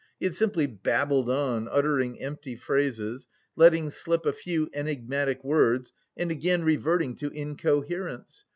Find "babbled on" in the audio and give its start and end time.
0.65-1.67